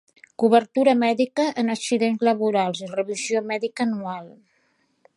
[0.43, 4.31] Cobertura mèdica en accidents laborals i revisió mèdica anual.